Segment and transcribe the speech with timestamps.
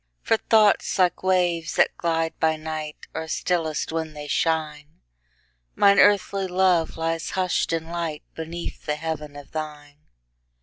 [0.23, 4.99] For thoughts, like waves that glide by night, Are stillest when they shine;
[5.75, 9.99] Mine earthly love lies hush'd in lightBeneath the heaven of thine.